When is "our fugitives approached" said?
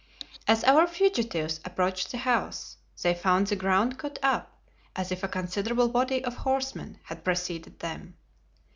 0.63-2.09